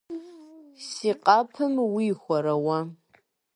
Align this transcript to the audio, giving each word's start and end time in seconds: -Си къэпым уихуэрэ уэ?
-Си 0.89 1.09
къэпым 1.23 1.73
уихуэрэ 1.83 2.55
уэ? 2.65 2.79